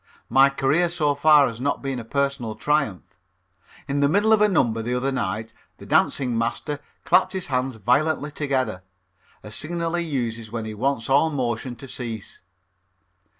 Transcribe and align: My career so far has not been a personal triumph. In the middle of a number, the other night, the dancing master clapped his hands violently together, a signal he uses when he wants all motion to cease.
My 0.31 0.49
career 0.49 0.89
so 0.89 1.13
far 1.13 1.45
has 1.45 1.61
not 1.61 1.83
been 1.83 1.99
a 1.99 2.03
personal 2.03 2.55
triumph. 2.55 3.03
In 3.87 3.99
the 3.99 4.09
middle 4.09 4.33
of 4.33 4.41
a 4.41 4.49
number, 4.49 4.81
the 4.81 4.95
other 4.95 5.11
night, 5.11 5.53
the 5.77 5.85
dancing 5.85 6.35
master 6.35 6.79
clapped 7.03 7.33
his 7.33 7.45
hands 7.53 7.75
violently 7.75 8.31
together, 8.31 8.81
a 9.43 9.51
signal 9.51 9.93
he 9.93 10.03
uses 10.03 10.51
when 10.51 10.65
he 10.65 10.73
wants 10.73 11.07
all 11.07 11.29
motion 11.29 11.75
to 11.75 11.87
cease. 11.87 12.41